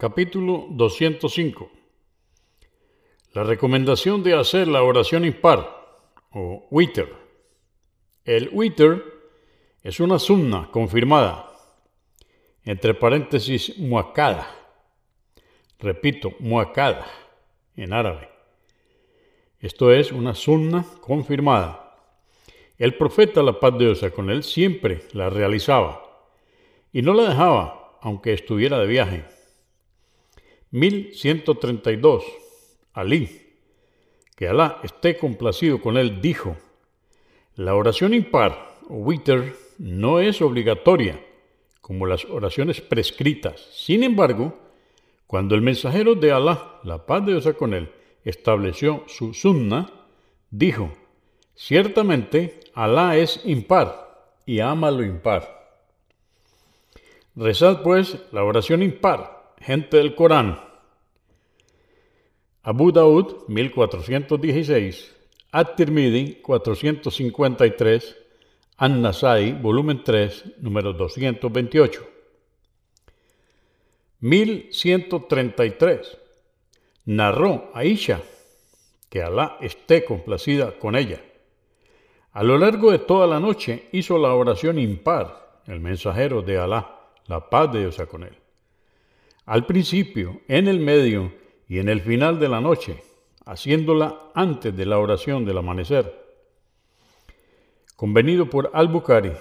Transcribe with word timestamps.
Capítulo 0.00 0.68
205. 0.70 1.72
La 3.32 3.42
recomendación 3.42 4.22
de 4.22 4.32
hacer 4.32 4.68
la 4.68 4.84
oración 4.84 5.24
impar 5.24 5.76
o 6.30 6.68
witr. 6.70 7.08
El 8.24 8.48
witr 8.52 9.02
es 9.82 9.98
una 9.98 10.20
sunna 10.20 10.68
confirmada, 10.70 11.50
entre 12.64 12.94
paréntesis 12.94 13.76
muakada. 13.76 14.46
Repito, 15.80 16.32
muakada 16.38 17.04
en 17.74 17.92
árabe. 17.92 18.28
Esto 19.58 19.92
es 19.92 20.12
una 20.12 20.36
sunna 20.36 20.86
confirmada. 21.00 21.96
El 22.76 22.94
profeta, 22.94 23.42
la 23.42 23.58
paz 23.58 23.72
de 23.76 23.86
Dios 23.86 24.12
con 24.14 24.30
él, 24.30 24.44
siempre 24.44 25.08
la 25.10 25.28
realizaba 25.28 26.04
y 26.92 27.02
no 27.02 27.14
la 27.14 27.30
dejaba 27.30 27.98
aunque 28.00 28.32
estuviera 28.32 28.78
de 28.78 28.86
viaje. 28.86 29.37
1132. 30.70 32.24
Alí, 32.92 33.48
que 34.34 34.48
Alá 34.48 34.80
esté 34.82 35.16
complacido 35.16 35.80
con 35.80 35.96
él, 35.96 36.20
dijo, 36.20 36.56
la 37.54 37.74
oración 37.74 38.14
impar 38.14 38.76
o 38.88 39.04
no 39.78 40.20
es 40.20 40.42
obligatoria 40.42 41.24
como 41.80 42.06
las 42.06 42.24
oraciones 42.24 42.80
prescritas. 42.80 43.60
Sin 43.72 44.02
embargo, 44.02 44.58
cuando 45.26 45.54
el 45.54 45.62
mensajero 45.62 46.14
de 46.14 46.32
Alá, 46.32 46.80
la 46.84 47.06
paz 47.06 47.24
de 47.24 47.32
Dios 47.32 47.54
con 47.56 47.74
él, 47.74 47.90
estableció 48.24 49.04
su 49.06 49.34
sunna, 49.34 49.90
dijo, 50.50 50.92
ciertamente 51.54 52.60
Alá 52.74 53.16
es 53.16 53.40
impar 53.44 54.32
y 54.44 54.60
ama 54.60 54.90
lo 54.90 55.04
impar. 55.04 55.76
Rezad 57.36 57.82
pues 57.82 58.18
la 58.32 58.42
oración 58.44 58.82
impar 58.82 59.37
gente 59.68 59.98
del 59.98 60.14
Corán. 60.14 60.58
Abu 62.62 62.90
Daud, 62.90 63.44
1416, 63.48 65.14
At-Tirmidhi, 65.52 66.40
453, 66.40 68.16
An-Nasai, 68.78 69.52
volumen 69.52 70.02
3, 70.02 70.62
número 70.62 70.94
228. 70.94 72.00
1133. 74.20 76.18
Narró 77.04 77.70
Aisha, 77.74 78.22
que 79.10 79.22
Alá 79.22 79.58
esté 79.60 80.02
complacida 80.06 80.78
con 80.78 80.96
ella. 80.96 81.22
A 82.32 82.42
lo 82.42 82.56
largo 82.56 82.90
de 82.90 83.00
toda 83.00 83.26
la 83.26 83.38
noche 83.38 83.90
hizo 83.92 84.16
la 84.16 84.32
oración 84.32 84.78
impar, 84.78 85.60
el 85.66 85.80
mensajero 85.80 86.40
de 86.40 86.56
Alá, 86.56 87.10
la 87.26 87.50
paz 87.50 87.70
de 87.70 87.80
Dios 87.80 87.98
con 88.10 88.22
él 88.22 88.47
al 89.48 89.64
principio, 89.64 90.42
en 90.46 90.68
el 90.68 90.78
medio 90.78 91.32
y 91.66 91.78
en 91.78 91.88
el 91.88 92.02
final 92.02 92.38
de 92.38 92.50
la 92.50 92.60
noche, 92.60 93.02
haciéndola 93.46 94.30
antes 94.34 94.76
de 94.76 94.84
la 94.84 94.98
oración 94.98 95.46
del 95.46 95.56
amanecer. 95.56 96.22
Convenido 97.96 98.50
por 98.50 98.70
Al-Bukhari, 98.74 99.32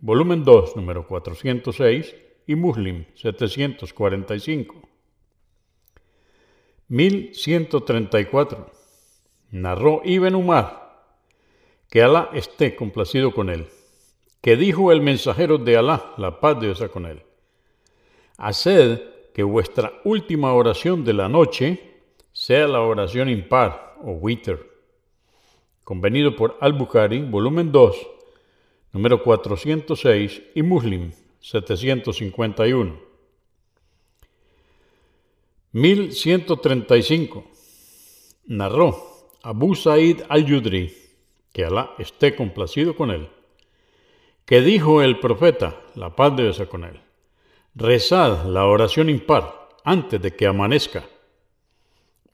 volumen 0.00 0.44
2, 0.44 0.76
número 0.76 1.06
406 1.06 2.16
y 2.46 2.54
Muslim 2.54 3.04
745. 3.14 4.76
1134. 6.88 8.72
Narró 9.50 10.00
Ibn 10.06 10.34
Umar, 10.36 11.04
que 11.90 12.02
Alá 12.02 12.30
esté 12.32 12.74
complacido 12.76 13.34
con 13.34 13.50
él, 13.50 13.66
que 14.40 14.56
dijo 14.56 14.90
el 14.90 15.02
mensajero 15.02 15.58
de 15.58 15.76
Alá, 15.76 16.14
la 16.16 16.40
paz 16.40 16.58
de 16.58 16.72
Dios 16.72 16.82
con 16.90 17.04
él. 17.04 17.22
Haced 18.38 19.09
que 19.34 19.42
vuestra 19.42 19.92
última 20.04 20.52
oración 20.52 21.04
de 21.04 21.12
la 21.12 21.28
noche 21.28 21.90
sea 22.32 22.66
la 22.66 22.80
oración 22.80 23.28
impar 23.28 23.96
o 24.02 24.12
witr. 24.12 24.68
Convenido 25.84 26.36
por 26.36 26.56
Al-Bukhari, 26.60 27.22
volumen 27.22 27.72
2, 27.72 27.96
número 28.92 29.22
406 29.22 30.42
y 30.54 30.62
Muslim 30.62 31.12
751. 31.40 33.10
1135. 35.72 37.44
Narró 38.46 39.10
Abu 39.42 39.74
Sa'id 39.74 40.22
al-Yudri, 40.28 40.92
que 41.52 41.64
Alá 41.64 41.94
esté 41.98 42.34
complacido 42.34 42.96
con 42.96 43.10
él, 43.10 43.28
que 44.44 44.60
dijo 44.60 45.02
el 45.02 45.20
profeta, 45.20 45.80
la 45.94 46.14
paz 46.16 46.36
de 46.36 46.42
Dios 46.44 46.60
con 46.68 46.84
él. 46.84 47.00
Rezad 47.74 48.46
la 48.46 48.66
oración 48.66 49.08
impar 49.08 49.68
antes 49.84 50.20
de 50.20 50.34
que 50.34 50.46
amanezca. 50.46 51.08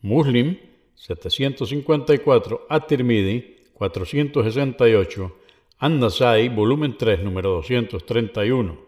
Muslim 0.00 0.56
754, 0.94 2.66
At-Tirmidhi 2.70 3.70
468, 3.74 5.36
An-Nasai, 5.78 6.48
volumen 6.48 6.96
3, 6.96 7.22
número 7.22 7.50
231. 7.50 8.78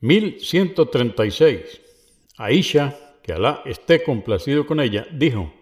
1136. 0.00 1.80
Aisha, 2.38 3.16
que 3.22 3.34
Alá 3.34 3.62
esté 3.66 4.02
complacido 4.02 4.66
con 4.66 4.80
ella, 4.80 5.06
dijo, 5.12 5.52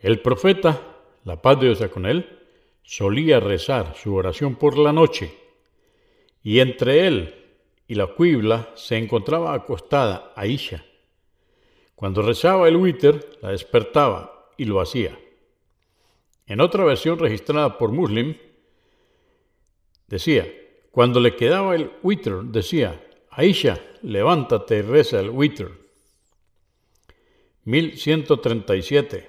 el 0.00 0.20
profeta, 0.20 0.82
la 1.22 1.40
paz 1.40 1.60
de 1.60 1.66
Dios 1.66 1.88
con 1.88 2.04
él, 2.04 2.40
solía 2.82 3.38
rezar 3.38 3.94
su 3.96 4.12
oración 4.14 4.56
por 4.56 4.76
la 4.76 4.92
noche, 4.92 5.32
y 6.42 6.58
entre 6.58 7.06
él 7.06 7.43
y 7.86 7.94
la 7.94 8.06
cuibla 8.06 8.70
se 8.74 8.96
encontraba 8.96 9.54
acostada 9.54 10.32
Aisha. 10.36 10.84
Cuando 11.94 12.22
rezaba 12.22 12.68
el 12.68 12.76
witr, 12.76 13.38
la 13.40 13.50
despertaba 13.50 14.50
y 14.56 14.64
lo 14.64 14.80
hacía. 14.80 15.18
En 16.46 16.60
otra 16.60 16.84
versión 16.84 17.18
registrada 17.18 17.78
por 17.78 17.92
Muslim, 17.92 18.36
decía, 20.08 20.46
cuando 20.90 21.20
le 21.20 21.36
quedaba 21.36 21.74
el 21.74 21.90
witr, 22.02 22.44
decía, 22.44 23.00
Aisha, 23.30 23.80
levántate 24.02 24.78
y 24.78 24.82
reza 24.82 25.20
el 25.20 25.30
witr. 25.30 25.72
1137. 27.64 29.28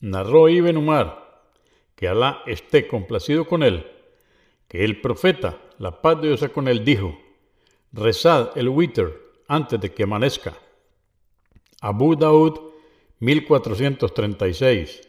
Narró 0.00 0.48
Ibn 0.48 0.76
Umar, 0.76 1.42
que 1.94 2.08
Alá 2.08 2.42
esté 2.46 2.86
complacido 2.86 3.46
con 3.46 3.62
él, 3.62 3.86
que 4.68 4.84
el 4.84 5.00
profeta, 5.00 5.60
la 5.78 6.02
paz 6.02 6.20
de 6.20 6.28
Dios 6.28 6.44
con 6.50 6.68
él, 6.68 6.84
dijo, 6.84 7.18
Rezad 7.92 8.56
el 8.56 8.70
witr 8.70 9.20
antes 9.48 9.78
de 9.78 9.92
que 9.92 10.04
amanezca. 10.04 10.54
Abu 11.80 12.16
Daud 12.16 12.58
1436. 13.18 15.08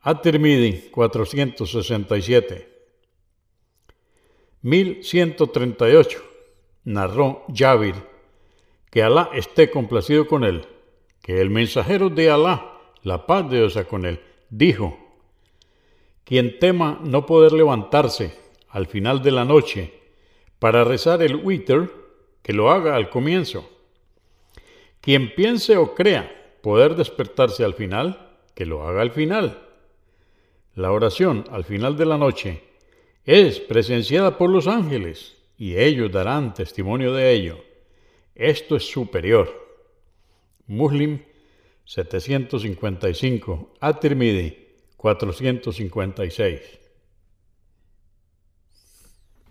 At-Tirmidhi 0.00 0.90
467. 0.90 2.68
1138. 4.62 6.22
Narró 6.84 7.44
Jabir, 7.54 7.94
que 8.90 9.02
Alá 9.02 9.30
esté 9.34 9.70
complacido 9.70 10.26
con 10.26 10.44
él, 10.44 10.66
que 11.22 11.40
el 11.40 11.50
mensajero 11.50 12.10
de 12.10 12.30
Alá, 12.30 12.72
la 13.02 13.26
paz 13.26 13.50
de 13.50 13.58
Dios 13.58 13.78
con 13.88 14.04
él, 14.04 14.20
dijo, 14.50 14.98
quien 16.24 16.58
tema 16.58 17.00
no 17.02 17.26
poder 17.26 17.52
levantarse 17.52 18.34
al 18.68 18.86
final 18.86 19.22
de 19.22 19.30
la 19.30 19.44
noche 19.44 19.92
para 20.58 20.84
rezar 20.84 21.22
el 21.22 21.36
witr, 21.36 22.03
que 22.44 22.52
lo 22.52 22.70
haga 22.70 22.94
al 22.94 23.08
comienzo. 23.08 23.68
Quien 25.00 25.34
piense 25.34 25.78
o 25.78 25.94
crea 25.94 26.30
poder 26.62 26.94
despertarse 26.94 27.64
al 27.64 27.74
final, 27.74 28.36
que 28.54 28.66
lo 28.66 28.86
haga 28.86 29.00
al 29.00 29.10
final. 29.10 29.58
La 30.74 30.92
oración 30.92 31.44
al 31.50 31.64
final 31.64 31.96
de 31.96 32.04
la 32.04 32.18
noche 32.18 32.62
es 33.24 33.60
presenciada 33.60 34.36
por 34.36 34.50
los 34.50 34.66
ángeles 34.66 35.36
y 35.56 35.76
ellos 35.76 36.12
darán 36.12 36.52
testimonio 36.52 37.14
de 37.14 37.32
ello. 37.32 37.64
Esto 38.34 38.76
es 38.76 38.84
superior. 38.90 39.48
Muslim 40.66 41.20
755, 41.86 43.74
At-Tirmidhi 43.80 44.66
456. 44.98 46.83